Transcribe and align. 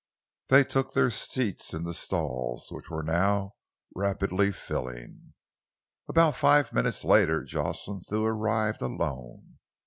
They 0.47 0.63
took 0.63 0.93
their 0.93 1.11
seats 1.11 1.75
in 1.75 1.83
the 1.83 1.93
stalls, 1.93 2.71
which 2.71 2.89
were 2.89 3.03
now 3.03 3.53
rapidly 3.95 4.51
filling. 4.51 5.35
About 6.07 6.35
five 6.35 6.73
minutes 6.73 7.03
later, 7.05 7.43
Jocelyn 7.43 7.99
Thew 7.99 8.25
arrived 8.25 8.81
alone. 8.81 9.59